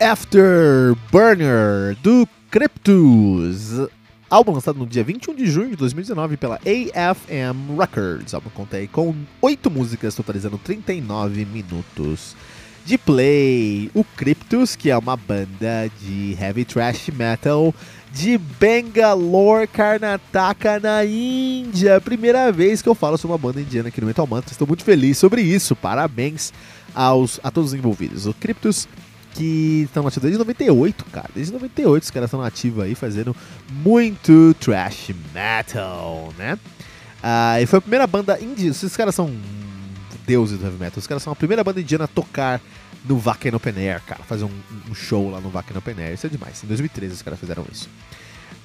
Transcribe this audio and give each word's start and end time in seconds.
Afterburner 0.00 1.96
do 2.02 2.28
Cryptus. 2.50 3.88
Álbum 4.30 4.52
lançado 4.52 4.78
no 4.78 4.86
dia 4.86 5.02
21 5.02 5.34
de 5.34 5.46
junho 5.46 5.70
de 5.70 5.76
2019 5.76 6.36
pela 6.36 6.56
AFM 6.56 7.76
Records. 7.76 8.32
O 8.32 8.36
álbum 8.36 8.50
conta 8.50 8.76
aí 8.76 8.86
com 8.86 9.12
oito 9.42 9.68
músicas, 9.68 10.14
totalizando 10.14 10.56
39 10.58 11.44
minutos 11.46 12.36
de 12.84 12.96
play. 12.96 13.90
O 13.92 14.04
Cryptus, 14.04 14.76
que 14.76 14.88
é 14.88 14.96
uma 14.96 15.16
banda 15.16 15.90
de 16.00 16.36
heavy 16.40 16.64
thrash 16.64 17.08
metal 17.08 17.74
de 18.12 18.38
Bangalore, 18.38 19.66
Karnataka, 19.66 20.78
na 20.78 21.04
Índia. 21.04 22.00
Primeira 22.00 22.52
vez 22.52 22.80
que 22.80 22.88
eu 22.88 22.94
falo 22.94 23.18
sobre 23.18 23.32
uma 23.32 23.38
banda 23.38 23.60
indiana 23.60 23.88
aqui 23.88 24.00
no 24.00 24.06
Metal 24.06 24.26
Mantra. 24.26 24.52
Estou 24.52 24.66
muito 24.66 24.84
feliz 24.84 25.18
sobre 25.18 25.42
isso. 25.42 25.74
Parabéns 25.74 26.52
aos, 26.94 27.40
a 27.42 27.50
todos 27.50 27.72
os 27.72 27.78
envolvidos. 27.78 28.26
O 28.26 28.34
Cryptus 28.34 28.86
que 29.38 29.82
estão 29.84 30.02
nativos 30.02 30.22
desde 30.24 30.38
98, 30.38 31.04
cara. 31.12 31.30
Desde 31.32 31.52
98 31.52 32.02
os 32.02 32.10
caras 32.10 32.26
estão 32.26 32.40
nativos 32.40 32.82
aí, 32.82 32.96
fazendo 32.96 33.36
muito 33.70 34.52
trash 34.58 35.14
metal, 35.32 36.34
né? 36.36 36.58
Ah, 37.22 37.60
e 37.60 37.66
foi 37.66 37.78
a 37.78 37.80
primeira 37.80 38.04
banda 38.04 38.36
indiana. 38.40 38.72
Esses 38.72 38.96
caras 38.96 39.14
são 39.14 39.32
deuses 40.26 40.58
do 40.58 40.64
heavy 40.64 40.76
metal. 40.76 40.98
Os 40.98 41.06
caras 41.06 41.22
são 41.22 41.32
a 41.32 41.36
primeira 41.36 41.62
banda 41.62 41.80
indiana 41.80 42.06
a 42.06 42.08
tocar 42.08 42.60
no 43.04 43.16
Wacken 43.16 43.54
Open 43.54 43.74
Air, 43.76 44.02
cara. 44.04 44.24
Fazer 44.24 44.44
um, 44.44 44.50
um, 44.90 44.94
show 44.94 45.30
lá 45.30 45.40
no 45.40 45.50
Wacken 45.50 45.78
Open 45.78 45.94
Air. 46.00 46.14
Isso 46.14 46.26
é 46.26 46.30
demais. 46.30 46.64
Em 46.64 46.66
2013 46.66 47.14
os 47.14 47.22
caras 47.22 47.38
fizeram 47.38 47.64
isso. 47.70 47.88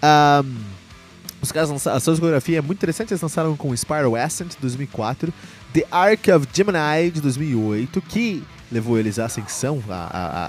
Um, 0.01 0.55
os 1.43 1.51
caras 1.51 1.69
lançaram, 1.69 1.97
a 1.97 1.99
sua 1.99 2.13
discografia 2.13 2.59
é 2.59 2.61
muito 2.61 2.79
interessante. 2.79 3.11
Eles 3.11 3.21
lançaram 3.21 3.55
com 3.57 3.75
Spiral 3.75 4.15
Ascent 4.15 4.51
de 4.51 4.57
2004, 4.61 5.31
The 5.73 5.85
Ark 5.91 6.31
of 6.31 6.47
Gemini 6.53 7.11
de 7.11 7.19
2008, 7.19 8.01
que 8.01 8.41
levou 8.71 8.97
eles 8.97 9.19
à 9.19 9.25
ascensão, 9.25 9.83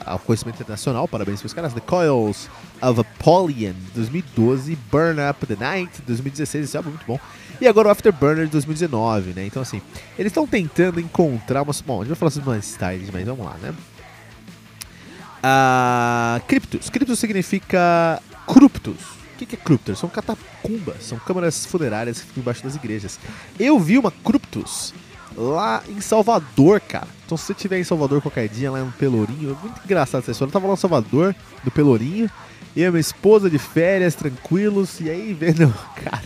ao 0.07 0.21
conhecimento 0.21 0.55
internacional. 0.55 1.09
Parabéns 1.09 1.41
para 1.41 1.47
os 1.47 1.53
caras. 1.53 1.75
The 1.75 1.81
Coils 1.81 2.49
of 2.81 3.01
Apollyon, 3.01 3.75
2012. 3.93 4.79
Burn 4.91 5.21
Up 5.29 5.45
the 5.45 5.57
Night, 5.59 6.01
2016. 6.07 6.65
Esse 6.65 6.77
álbum 6.77 6.91
é 6.91 6.93
muito 6.93 7.07
bom. 7.07 7.19
E 7.61 7.67
agora 7.67 7.89
o 7.89 7.91
Afterburner, 7.91 8.47
de 8.47 8.53
2019, 8.53 9.33
né? 9.33 9.47
Então, 9.47 9.63
assim, 9.63 9.83
eles 10.17 10.31
estão 10.31 10.47
tentando 10.47 11.01
encontrar 11.01 11.63
umas. 11.63 11.81
Bom, 11.81 11.97
a 11.97 12.05
gente 12.05 12.11
vai 12.11 12.17
falar 12.17 12.31
sobre 12.31 12.51
mais 12.51 12.73
tarde, 12.75 13.11
mas 13.13 13.27
vamos 13.27 13.45
lá, 13.45 13.57
né? 13.61 13.75
Uh. 15.43 16.41
Cryptus 16.47 17.19
significa 17.19 18.23
Cruptus. 18.47 19.24
O 19.35 19.37
que, 19.37 19.47
que 19.47 19.57
é 19.57 19.59
Cruptus? 19.59 19.99
São 19.99 20.09
catacumbas, 20.09 21.03
são 21.03 21.19
câmaras 21.19 21.67
funerárias 21.67 22.21
que 22.21 22.27
ficam 22.27 22.41
embaixo 22.41 22.63
das 22.63 22.77
igrejas. 22.77 23.19
Eu 23.59 23.81
vi 23.81 23.99
uma 23.99 24.13
Cruptus 24.13 24.95
lá 25.37 25.83
em 25.89 26.01
Salvador, 26.01 26.81
cara. 26.81 27.09
Então 27.27 27.37
se 27.37 27.47
você 27.47 27.53
estiver 27.53 27.81
em 27.81 27.85
Salvador 27.85 28.23
qualquer 28.23 28.49
dia, 28.49 28.71
lá 28.71 28.79
no 28.79 28.93
Pelourinho, 28.93 29.51
é 29.51 29.63
muito 29.63 29.81
engraçado 29.85 30.23
essa 30.23 30.31
história. 30.31 30.51
Eu 30.51 30.53
tava 30.53 30.69
lá 30.69 30.75
em 30.75 30.77
Salvador, 30.77 31.35
no 31.65 31.71
Pelourinho, 31.73 32.31
e 32.77 32.85
a 32.85 32.91
minha 32.91 33.01
esposa 33.01 33.51
de 33.51 33.59
férias, 33.59 34.15
tranquilos, 34.15 35.01
e 35.01 35.11
aí 35.11 35.33
vendo, 35.39 35.75
cara, 35.97 36.23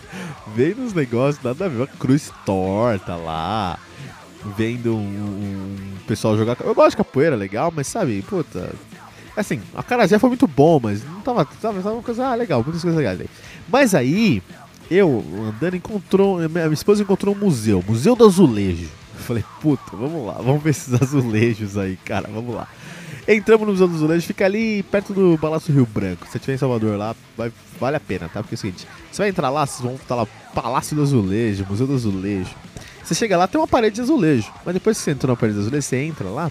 vendo 0.55 0.83
uns 0.83 0.93
negócios, 0.93 1.43
nada 1.43 1.65
a 1.65 1.69
ver, 1.69 1.79
uma 1.79 1.87
cruz 1.87 2.31
torta 2.45 3.17
lá, 3.17 3.79
vendo 4.57 4.95
um, 4.95 4.99
um 4.99 5.97
pessoal 6.07 6.37
jogar. 6.37 6.59
Eu 6.61 6.75
gosto 6.75 6.91
de 6.91 6.97
capoeira, 6.99 7.37
legal, 7.37 7.73
mas 7.75 7.87
sabe, 7.87 8.23
puta. 8.23 8.75
Assim, 9.39 9.61
a 9.75 9.83
Carajé 9.83 10.19
foi 10.19 10.29
muito 10.29 10.49
bom, 10.49 10.81
mas 10.83 11.05
não 11.05 11.21
tava, 11.21 11.45
tava, 11.45 11.81
tava 11.81 11.95
uma 11.95 12.03
coisa, 12.03 12.27
ah, 12.27 12.35
legal, 12.35 12.63
muitas 12.63 12.83
coisas 12.83 12.99
legais 12.99 13.21
aí. 13.21 13.29
Mas 13.69 13.95
aí, 13.95 14.43
eu 14.91 15.25
andando, 15.47 15.77
encontrou, 15.77 16.39
minha 16.49 16.67
esposa 16.73 17.03
encontrou 17.03 17.35
um 17.35 17.39
museu, 17.39 17.83
Museu 17.87 18.17
do 18.17 18.27
Azulejo. 18.27 18.89
Eu 19.15 19.21
falei, 19.21 19.45
puta, 19.61 19.97
vamos 19.97 20.27
lá, 20.27 20.35
vamos 20.35 20.63
ver 20.63 20.71
esses 20.71 20.93
azulejos 21.01 21.79
aí, 21.79 21.97
cara, 22.05 22.29
vamos 22.33 22.55
lá. 22.55 22.67
Entramos 23.29 23.67
no 23.67 23.73
Museu 23.75 23.87
dos 23.87 23.99
Azulejos, 23.99 24.25
fica 24.25 24.47
ali 24.47 24.83
perto 24.85 25.13
do 25.13 25.39
Palácio 25.39 25.73
Rio 25.73 25.87
Branco. 25.87 26.25
Se 26.25 26.33
você 26.33 26.39
estiver 26.39 26.55
em 26.55 26.59
Salvador 26.59 26.97
lá, 26.97 27.15
vai, 27.37 27.53
vale 27.79 27.97
a 27.97 28.01
pena, 28.01 28.29
tá? 28.29 28.41
Porque 28.43 28.55
é 28.55 28.57
o 28.57 28.59
seguinte, 28.59 28.89
você 29.13 29.23
vai 29.23 29.29
entrar 29.29 29.51
lá, 29.51 29.67
vocês 29.67 29.83
vão 29.83 29.95
estar 29.97 30.15
lá, 30.15 30.27
Palácio 30.55 30.97
do 30.97 31.03
Azulejo, 31.03 31.67
Museu 31.69 31.87
do 31.87 31.95
Azulejo. 31.95 32.55
Você 33.05 33.15
chega 33.15 33.37
lá, 33.37 33.47
tem 33.47 33.61
uma 33.61 33.69
parede 33.69 33.97
de 33.97 34.01
azulejo. 34.03 34.53
Mas 34.65 34.75
depois 34.75 34.99
que 34.99 35.05
você 35.05 35.13
entrou 35.13 35.35
na 35.35 35.37
parede 35.37 35.57
de 35.57 35.63
azulejo, 35.63 35.83
você 35.83 35.97
entra 35.97 36.29
lá, 36.29 36.51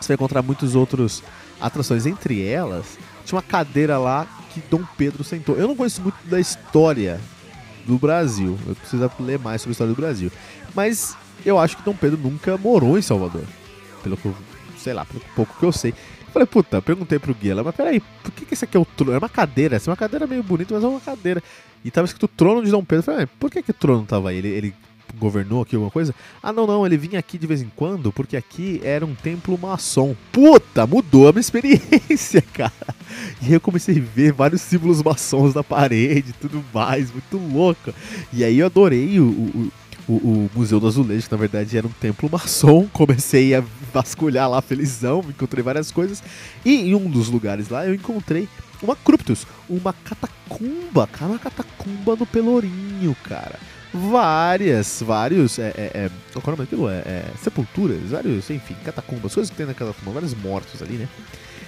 você 0.00 0.08
vai 0.08 0.14
encontrar 0.14 0.42
muitos 0.42 0.74
outros 0.74 1.22
atrações. 1.60 2.06
Entre 2.06 2.44
elas, 2.44 2.98
tinha 3.24 3.36
uma 3.36 3.42
cadeira 3.42 3.98
lá 3.98 4.26
que 4.52 4.60
Dom 4.70 4.82
Pedro 4.96 5.22
sentou. 5.22 5.56
Eu 5.56 5.68
não 5.68 5.76
conheço 5.76 6.00
muito 6.02 6.18
da 6.24 6.40
história 6.40 7.20
do 7.86 7.98
Brasil. 7.98 8.58
Eu 8.66 8.74
preciso 8.74 9.10
ler 9.20 9.38
mais 9.38 9.62
sobre 9.62 9.70
a 9.70 9.72
história 9.72 9.92
do 9.92 10.00
Brasil. 10.00 10.30
Mas 10.74 11.16
eu 11.44 11.58
acho 11.58 11.76
que 11.76 11.82
Dom 11.82 11.94
Pedro 11.94 12.18
nunca 12.18 12.56
morou 12.56 12.98
em 12.98 13.02
Salvador. 13.02 13.44
Pelo 14.02 14.16
que 14.16 14.26
eu, 14.26 14.34
sei 14.76 14.92
lá, 14.92 15.04
pelo 15.04 15.20
pouco 15.34 15.58
que 15.58 15.64
eu 15.64 15.72
sei. 15.72 15.90
Eu 15.90 16.32
falei, 16.32 16.46
puta, 16.46 16.82
perguntei 16.82 17.18
pro 17.18 17.34
guia, 17.34 17.62
mas 17.62 17.74
peraí, 17.74 18.00
por 18.22 18.30
que, 18.32 18.44
que 18.44 18.54
esse 18.54 18.64
aqui 18.64 18.76
é 18.76 18.80
o 18.80 18.84
trono? 18.84 19.14
É 19.14 19.18
uma 19.18 19.28
cadeira, 19.28 19.76
assim, 19.76 19.90
uma 19.90 19.96
cadeira 19.96 20.26
meio 20.26 20.42
bonita, 20.42 20.74
mas 20.74 20.84
é 20.84 20.86
uma 20.86 21.00
cadeira. 21.00 21.42
E 21.84 21.90
tava 21.90 22.04
escrito 22.04 22.28
trono 22.28 22.62
de 22.62 22.70
Dom 22.70 22.84
Pedro. 22.84 22.98
Eu 22.98 23.14
falei, 23.14 23.26
por 23.38 23.50
que, 23.50 23.62
que 23.62 23.70
o 23.70 23.74
trono 23.74 24.04
tava 24.04 24.28
aí? 24.30 24.36
Ele, 24.36 24.48
ele 24.48 24.74
governou 25.18 25.62
aqui 25.62 25.74
alguma 25.76 25.90
coisa? 25.90 26.14
Ah, 26.42 26.52
não, 26.52 26.66
não, 26.66 26.86
ele 26.86 26.96
vinha 26.96 27.18
aqui 27.18 27.36
de 27.36 27.46
vez 27.46 27.60
em 27.60 27.70
quando, 27.74 28.12
porque 28.12 28.36
aqui 28.36 28.80
era 28.82 29.04
um 29.04 29.14
templo 29.14 29.58
maçom. 29.58 30.14
Puta, 30.32 30.86
mudou 30.86 31.28
a 31.28 31.32
minha 31.32 31.40
experiência, 31.40 32.42
cara. 32.52 32.72
E 33.42 33.52
eu 33.52 33.60
comecei 33.60 33.98
a 33.98 34.14
ver 34.14 34.32
vários 34.32 34.60
símbolos 34.62 35.02
maçons 35.02 35.54
na 35.54 35.64
parede 35.64 36.32
tudo 36.40 36.64
mais, 36.72 37.10
muito 37.12 37.36
louco. 37.52 37.92
E 38.32 38.44
aí 38.44 38.58
eu 38.58 38.66
adorei 38.66 39.20
o, 39.20 39.26
o 39.28 39.72
o, 40.08 40.14
o, 40.14 40.50
Museu 40.54 40.80
do 40.80 40.86
Azulejo, 40.86 41.26
que 41.26 41.32
na 41.32 41.38
verdade 41.38 41.76
era 41.76 41.86
um 41.86 41.90
templo 41.90 42.30
maçom. 42.32 42.88
Comecei 42.88 43.54
a 43.54 43.62
vasculhar 43.92 44.48
lá 44.48 44.62
felizão, 44.62 45.22
encontrei 45.28 45.62
várias 45.62 45.92
coisas. 45.92 46.22
E 46.64 46.74
em 46.74 46.94
um 46.94 47.10
dos 47.10 47.28
lugares 47.28 47.68
lá 47.68 47.86
eu 47.86 47.94
encontrei 47.94 48.48
uma 48.82 48.96
Cryptus, 48.96 49.46
uma 49.68 49.92
catacumba, 49.92 51.06
cara, 51.06 51.32
uma 51.32 51.38
catacumba 51.38 52.16
no 52.16 52.26
Pelourinho, 52.26 53.14
cara. 53.24 53.58
Várias, 53.92 55.02
vários, 55.02 55.58
é, 55.58 55.72
é, 55.76 55.90
é 55.94 56.10
qual 56.32 56.42
é 56.44 56.48
o 56.48 56.50
nome 56.50 56.64
daquilo? 56.64 56.88
É, 56.90 56.98
é, 56.98 57.24
sepulturas, 57.42 58.10
vários, 58.10 58.50
enfim, 58.50 58.76
catacumbas, 58.84 59.34
coisas 59.34 59.50
que 59.50 59.56
tem 59.56 59.66
naquela 59.66 59.90
catacumba, 59.90 60.20
vários 60.20 60.34
mortos 60.34 60.82
ali, 60.82 60.94
né? 60.94 61.08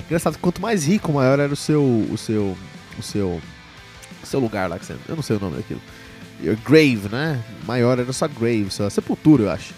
Engraçado, 0.07 0.39
quanto 0.39 0.61
mais 0.61 0.87
rico, 0.87 1.13
maior 1.13 1.39
era 1.39 1.53
o 1.53 1.57
seu, 1.57 1.83
o 1.83 2.19
seu, 2.19 2.57
o 2.99 3.03
seu, 3.03 3.41
o 4.23 4.27
seu 4.27 4.41
lugar 4.41 4.69
lá, 4.69 4.79
que 4.79 4.85
você, 4.85 4.97
eu 5.09 5.17
não 5.17 5.23
sei 5.23 5.37
o 5.37 5.41
nome 5.41 5.57
daquilo 5.57 5.81
grave, 6.65 7.09
né? 7.11 7.43
Maior 7.67 7.99
era 7.99 8.13
só 8.13 8.27
grave, 8.27 8.71
só 8.71 8.89
sepultura, 8.89 9.45
eu 9.45 9.51
acho. 9.51 9.75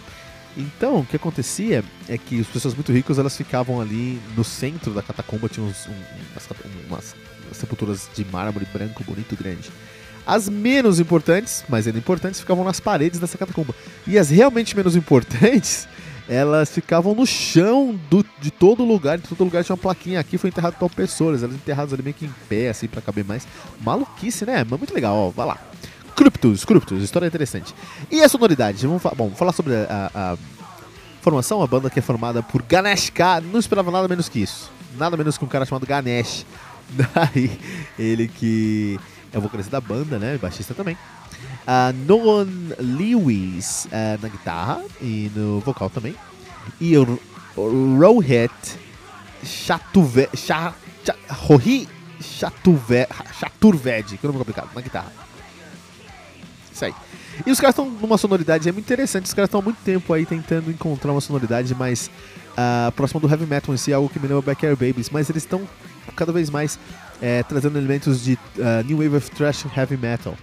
Então, 0.56 1.00
o 1.00 1.06
que 1.06 1.16
acontecia 1.16 1.82
é 2.08 2.18
que 2.18 2.40
as 2.40 2.46
pessoas 2.46 2.74
muito 2.74 2.92
ricas 2.92 3.18
elas 3.18 3.36
ficavam 3.36 3.80
ali 3.80 4.20
no 4.36 4.44
centro 4.44 4.92
da 4.92 5.02
catacumba, 5.02 5.48
tinham 5.48 5.68
uns, 5.68 5.86
um, 5.86 5.92
umas, 6.88 7.14
umas, 7.46 7.56
sepulturas 7.56 8.08
de 8.14 8.24
mármore 8.26 8.66
branco, 8.72 9.02
bonito, 9.02 9.36
grande. 9.36 9.70
As 10.26 10.48
menos 10.48 11.00
importantes, 11.00 11.64
mas 11.68 11.86
ainda 11.86 11.98
importantes, 11.98 12.40
ficavam 12.40 12.64
nas 12.64 12.78
paredes 12.78 13.18
dessa 13.18 13.36
catacumba. 13.36 13.74
E 14.06 14.18
as 14.18 14.30
realmente 14.30 14.76
menos 14.76 14.94
importantes, 14.94 15.88
elas 16.28 16.70
ficavam 16.70 17.14
no 17.14 17.26
chão 17.26 17.98
do, 18.08 18.24
de 18.40 18.50
todo 18.50 18.84
lugar. 18.84 19.18
De 19.18 19.28
todo 19.28 19.42
lugar 19.42 19.64
tinha 19.64 19.74
uma 19.74 19.82
plaquinha 19.82 20.20
aqui, 20.20 20.38
foi 20.38 20.50
enterrado 20.50 20.76
tal 20.78 20.88
pessoas. 20.88 21.42
Elas 21.42 21.54
enterradas 21.54 21.92
ali 21.92 22.02
meio 22.02 22.14
que 22.14 22.24
em 22.24 22.34
pé, 22.48 22.68
assim, 22.68 22.86
pra 22.86 23.02
caber 23.02 23.24
mais. 23.24 23.46
Maluquice, 23.80 24.46
né? 24.46 24.64
Mas 24.68 24.78
muito 24.78 24.94
legal, 24.94 25.14
ó, 25.16 25.30
vai 25.30 25.46
lá. 25.46 25.58
Cryptus, 26.14 26.64
Cryptus, 26.64 27.02
história 27.02 27.26
interessante. 27.26 27.74
E 28.10 28.22
a 28.22 28.28
sonoridade? 28.28 28.86
Vamos, 28.86 29.02
bom, 29.02 29.12
vamos 29.16 29.38
falar 29.38 29.52
sobre 29.52 29.74
a, 29.74 30.10
a, 30.14 30.36
formação, 31.20 31.62
a 31.62 31.66
banda 31.66 31.90
que 31.90 31.98
é 31.98 32.02
formada 32.02 32.42
por 32.42 32.62
Ganesh 32.62 33.10
K. 33.10 33.40
Não 33.40 33.58
esperava 33.58 33.90
nada 33.90 34.06
menos 34.06 34.28
que 34.28 34.40
isso. 34.40 34.70
Nada 34.96 35.16
menos 35.16 35.36
que 35.36 35.44
um 35.44 35.48
cara 35.48 35.64
chamado 35.64 35.86
Ganesh. 35.86 36.46
Daí, 36.92 37.58
ele 37.98 38.28
que 38.28 39.00
é 39.32 39.38
o 39.38 39.40
vocalista 39.40 39.70
da 39.70 39.80
banda, 39.80 40.18
né? 40.18 40.38
Baixista 40.38 40.74
também. 40.74 40.96
Uh, 41.62 41.92
Nolan 42.06 42.48
Lewis 42.78 43.86
uh, 43.86 44.20
na 44.20 44.28
guitarra 44.28 44.82
e 45.00 45.30
no 45.34 45.60
vocal 45.60 45.88
também. 45.88 46.14
E 46.80 46.96
o 46.96 47.18
Rohit 47.56 48.52
Chaturved, 49.42 50.28
Chaturved, 53.32 54.18
que 54.18 54.26
é 54.26 54.28
um 54.28 54.32
nome 54.32 54.38
complicado, 54.38 54.70
na 54.74 54.80
guitarra. 54.80 55.12
Isso 56.72 56.84
aí. 56.84 56.94
E 57.46 57.50
os 57.50 57.58
caras 57.58 57.74
estão 57.74 57.90
numa 57.90 58.18
sonoridade 58.18 58.68
é 58.68 58.72
muito 58.72 58.84
interessante. 58.84 59.26
Os 59.26 59.34
caras 59.34 59.48
estão 59.48 59.60
há 59.60 59.62
muito 59.62 59.78
tempo 59.84 60.12
aí 60.12 60.26
tentando 60.26 60.70
encontrar 60.70 61.12
uma 61.12 61.20
sonoridade 61.20 61.74
mais 61.74 62.10
uh, 62.52 62.92
próxima 62.92 63.20
do 63.20 63.28
heavy 63.28 63.46
metal 63.46 63.74
em 63.74 63.78
si, 63.78 63.92
algo 63.92 64.08
que 64.08 64.18
me 64.18 64.28
lembra 64.28 64.42
Backyard 64.42 64.76
Babies, 64.76 65.10
mas 65.10 65.28
eles 65.28 65.42
estão 65.42 65.66
cada 66.14 66.32
vez 66.32 66.50
mais 66.50 66.78
é, 67.22 67.42
trazendo 67.44 67.78
elementos 67.78 68.24
de 68.24 68.34
uh, 68.34 68.84
New 68.84 68.98
Wave 68.98 69.16
of 69.16 69.30
Thrash 69.30 69.64
Heavy 69.76 69.96
Metal. 69.96 70.36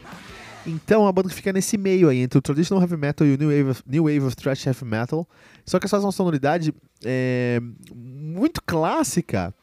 Então 0.66 1.06
a 1.06 1.12
banda 1.12 1.30
fica 1.30 1.52
nesse 1.52 1.78
meio 1.78 2.08
aí, 2.08 2.20
entre 2.20 2.40
o 2.40 2.42
Traditional 2.42 2.82
Heavy 2.82 2.96
Metal 2.96 3.28
e 3.28 3.34
o 3.34 3.38
New 3.38 3.50
Wave 3.50 3.70
of, 3.72 3.84
New 3.86 4.04
Wave 4.06 4.22
of 4.22 4.36
Thrash 4.36 4.66
Heavy 4.66 4.86
Metal. 4.86 5.28
Só 5.66 5.78
que 5.78 5.88
fazem 5.88 6.06
uma 6.06 6.12
sonoridade 6.14 6.74
é, 7.04 7.62
muito 7.94 8.62
clássica 8.66 9.54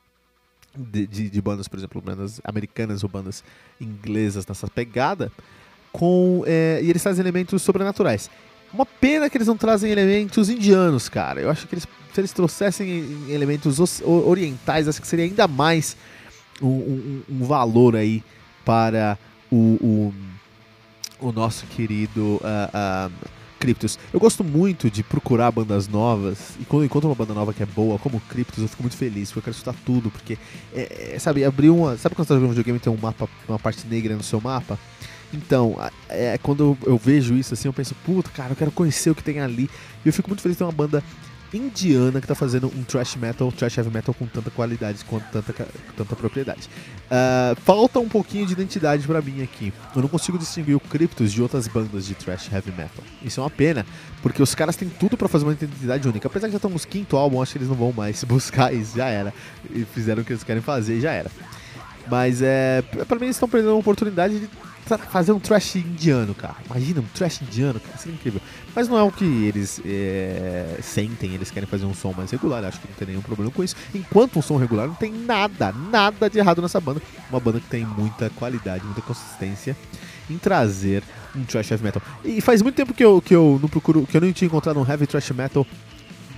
de, 0.76 1.06
de, 1.06 1.30
de, 1.30 1.40
bandas, 1.40 1.66
por 1.66 1.78
exemplo, 1.78 2.02
bandas 2.02 2.38
americanas 2.44 3.02
ou 3.02 3.08
bandas 3.08 3.42
inglesas 3.80 4.46
nessa 4.46 4.68
pegada 4.68 5.32
com. 5.90 6.44
É, 6.46 6.80
e 6.82 6.90
eles 6.90 7.02
trazem 7.02 7.22
elementos 7.22 7.62
sobrenaturais. 7.62 8.30
Uma 8.72 8.84
pena 8.84 9.30
que 9.30 9.38
eles 9.38 9.48
não 9.48 9.56
trazem 9.56 9.90
elementos 9.90 10.50
indianos, 10.50 11.08
cara. 11.08 11.40
Eu 11.40 11.48
acho 11.48 11.66
que 11.66 11.74
eles 11.74 11.86
se 12.16 12.20
eles 12.22 12.32
trouxessem 12.32 13.28
elementos 13.28 14.00
orientais, 14.02 14.88
acho 14.88 15.02
que 15.02 15.06
seria 15.06 15.26
ainda 15.26 15.46
mais 15.46 15.94
um, 16.60 16.68
um, 16.68 17.22
um 17.28 17.44
valor 17.44 17.96
aí 17.96 18.22
para 18.64 19.18
o, 19.50 20.12
o, 21.20 21.28
o 21.28 21.32
nosso 21.32 21.66
querido 21.66 22.40
uh, 22.42 23.08
uh, 23.08 23.12
Cryptos. 23.58 23.98
Eu 24.12 24.20
gosto 24.20 24.44
muito 24.44 24.90
de 24.90 25.02
procurar 25.02 25.50
bandas 25.50 25.88
novas 25.88 26.56
e 26.60 26.64
quando 26.64 26.82
eu 26.82 26.86
encontro 26.86 27.08
uma 27.08 27.14
banda 27.14 27.34
nova 27.34 27.54
que 27.54 27.62
é 27.62 27.66
boa, 27.66 27.98
como 27.98 28.20
Cryptos, 28.20 28.62
eu 28.62 28.68
fico 28.68 28.82
muito 28.82 28.96
feliz, 28.96 29.28
porque 29.28 29.38
eu 29.38 29.42
quero 29.44 29.56
escutar 29.56 29.74
tudo, 29.84 30.10
porque, 30.10 30.38
é, 30.74 31.14
é, 31.14 31.18
sabe, 31.18 31.44
abrir 31.44 31.70
uma. 31.70 31.96
Sabe 31.96 32.14
quando 32.14 32.26
você 32.26 32.34
tá 32.34 32.34
jogando 32.34 32.50
um 32.50 32.54
videogame 32.54 32.78
e 32.78 32.80
tem 32.80 32.92
um 32.92 32.98
mapa, 33.00 33.28
uma 33.48 33.58
parte 33.58 33.86
negra 33.86 34.14
no 34.14 34.22
seu 34.22 34.40
mapa? 34.40 34.78
Então, 35.32 35.76
é, 36.08 36.38
quando 36.38 36.76
eu, 36.82 36.92
eu, 36.92 36.98
vejo 36.98 37.34
isso 37.34 37.52
assim, 37.52 37.68
eu 37.68 37.72
penso, 37.72 37.94
puta, 38.04 38.30
cara, 38.30 38.52
eu 38.52 38.56
quero 38.56 38.70
conhecer 38.70 39.10
o 39.10 39.14
que 39.14 39.22
tem 39.22 39.40
ali. 39.40 39.68
E 40.04 40.08
eu 40.08 40.12
fico 40.12 40.28
muito 40.28 40.40
feliz 40.40 40.54
de 40.54 40.58
ter 40.58 40.64
uma 40.64 40.72
banda 40.72 41.02
indiana 41.52 42.20
que 42.20 42.26
tá 42.26 42.34
fazendo 42.34 42.66
um 42.68 42.82
thrash 42.82 43.16
metal, 43.16 43.50
thrash 43.52 43.78
heavy 43.78 43.90
metal 43.90 44.14
com 44.14 44.26
tanta 44.26 44.50
qualidade, 44.50 45.04
com 45.04 45.18
tanta, 45.18 45.52
com 45.52 45.92
tanta 45.96 46.16
propriedade. 46.16 46.68
Uh, 47.06 47.60
falta 47.62 47.98
um 47.98 48.08
pouquinho 48.08 48.46
de 48.46 48.52
identidade 48.52 49.06
para 49.06 49.20
mim 49.20 49.42
aqui. 49.42 49.72
Eu 49.94 50.02
não 50.02 50.08
consigo 50.08 50.38
distinguir 50.38 50.76
o 50.76 50.80
Cryptos 50.80 51.32
de 51.32 51.42
outras 51.42 51.68
bandas 51.68 52.06
de 52.06 52.14
thrash 52.14 52.50
heavy 52.52 52.70
metal. 52.70 53.04
Isso 53.22 53.40
é 53.40 53.42
uma 53.42 53.50
pena, 53.50 53.86
porque 54.22 54.42
os 54.42 54.54
caras 54.54 54.76
têm 54.76 54.88
tudo 54.88 55.16
para 55.16 55.28
fazer 55.28 55.44
uma 55.44 55.52
identidade 55.52 56.08
única. 56.08 56.26
Apesar 56.28 56.48
de 56.48 56.52
já 56.52 56.58
estamos 56.58 56.84
quinto 56.84 57.16
álbum, 57.16 57.40
acho 57.40 57.52
que 57.52 57.58
eles 57.58 57.68
não 57.68 57.76
vão 57.76 57.92
mais 57.92 58.22
buscar 58.24 58.74
isso, 58.74 58.96
já 58.96 59.06
era. 59.06 59.32
E 59.70 59.84
fizeram 59.84 60.22
o 60.22 60.24
que 60.24 60.32
eles 60.32 60.44
querem 60.44 60.62
fazer 60.62 60.96
e 60.96 61.00
já 61.00 61.12
era. 61.12 61.30
Mas 62.08 62.40
é. 62.42 62.82
Pra 63.06 63.18
mim 63.18 63.26
eles 63.26 63.36
estão 63.36 63.48
perdendo 63.48 63.70
uma 63.70 63.80
oportunidade 63.80 64.38
de 64.38 64.48
fazer 64.86 65.32
um 65.32 65.40
trash 65.40 65.76
indiano, 65.76 66.34
cara. 66.34 66.56
Imagina 66.66 67.00
um 67.00 67.06
trash 67.14 67.42
indiano, 67.42 67.80
cara, 67.80 67.98
é 68.06 68.08
incrível. 68.08 68.40
Mas 68.74 68.88
não 68.88 68.96
é 68.96 69.02
o 69.02 69.10
que 69.10 69.24
eles 69.24 69.80
é, 69.84 70.78
sentem, 70.82 71.34
eles 71.34 71.50
querem 71.50 71.68
fazer 71.68 71.86
um 71.86 71.94
som 71.94 72.12
mais 72.16 72.30
regular, 72.30 72.64
acho 72.64 72.80
que 72.80 72.88
não 72.88 72.94
tem 72.94 73.08
nenhum 73.08 73.20
problema 73.20 73.50
com 73.50 73.64
isso. 73.64 73.74
Enquanto 73.94 74.38
um 74.38 74.42
som 74.42 74.56
regular, 74.56 74.86
não 74.86 74.94
tem 74.94 75.12
nada, 75.12 75.72
nada 75.72 76.30
de 76.30 76.38
errado 76.38 76.62
nessa 76.62 76.80
banda. 76.80 77.02
Uma 77.28 77.40
banda 77.40 77.58
que 77.58 77.66
tem 77.66 77.84
muita 77.84 78.30
qualidade, 78.30 78.84
muita 78.84 79.02
consistência 79.02 79.76
em 80.30 80.38
trazer 80.38 81.02
um 81.34 81.44
trash 81.44 81.70
heavy 81.70 81.84
metal. 81.84 82.02
E 82.24 82.40
faz 82.40 82.62
muito 82.62 82.74
tempo 82.74 82.94
que 82.94 83.04
eu, 83.04 83.20
que 83.20 83.34
eu 83.34 83.58
não 83.60 83.68
procuro, 83.68 84.06
que 84.06 84.16
eu 84.16 84.20
não 84.20 84.32
tinha 84.32 84.46
encontrado 84.46 84.78
um 84.78 84.88
heavy 84.88 85.06
trash 85.06 85.30
metal 85.30 85.66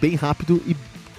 bem 0.00 0.14
rápido 0.14 0.62
e 0.66 0.74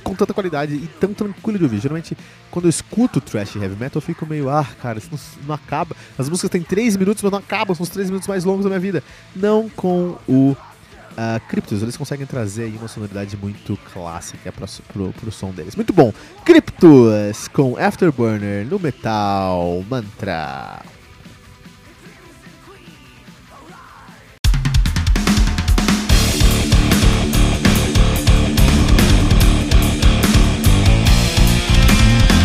com 0.10 0.16
tanta 0.16 0.34
qualidade 0.34 0.74
e 0.74 0.88
tão 1.00 1.14
tranquilo 1.14 1.60
de 1.60 1.64
ouvir. 1.64 1.80
Geralmente, 1.80 2.18
quando 2.50 2.66
eu 2.66 2.70
escuto 2.70 3.22
trash 3.22 3.56
heavy 3.56 3.76
metal, 3.76 3.98
eu 3.98 4.02
fico 4.02 4.26
meio, 4.26 4.50
ah, 4.50 4.68
cara, 4.82 4.98
isso 4.98 5.10
não, 5.12 5.20
não 5.48 5.56
acaba. 5.56 5.96
As 6.18 6.28
músicas 6.28 6.50
têm 6.50 6.64
3 6.64 6.98
minutos, 6.98 7.22
mas 7.22 7.32
não 7.32 7.40
acabam, 7.40 7.76
são 7.76 7.84
os 7.84 7.90
3 7.90 8.10
minutos 8.10 8.28
mais 8.28 8.44
longos 8.44 8.64
da 8.64 8.70
minha 8.70 8.80
vida. 8.80 9.04
Não 9.36 9.70
com 9.70 10.18
o 10.28 10.52
uh, 10.52 11.48
Cryptos, 11.48 11.84
eles 11.84 11.96
conseguem 11.96 12.26
trazer 12.26 12.64
aí 12.64 12.76
uma 12.78 12.88
sonoridade 12.88 13.38
muito 13.38 13.78
clássica 13.94 14.52
para 14.52 14.66
pro, 14.92 15.14
pro 15.14 15.32
som 15.32 15.52
deles. 15.52 15.76
Muito 15.76 15.94
bom. 15.94 16.12
Cryptos 16.44 17.48
com 17.50 17.78
Afterburner 17.78 18.66
no 18.66 18.80
Metal 18.80 19.86
Mantra. 19.88 20.82